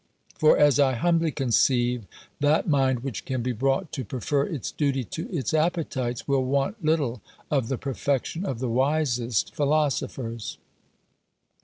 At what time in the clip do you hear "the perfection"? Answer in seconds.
7.67-8.43